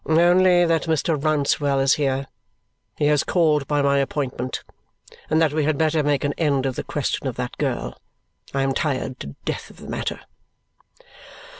[0.07, 1.15] "Only that Mr.
[1.15, 2.25] Rouncewell is here
[2.97, 4.63] (he has called by my appointment)
[5.29, 7.95] and that we had better make an end of the question of that girl.
[8.51, 10.21] I am tired to death of the matter."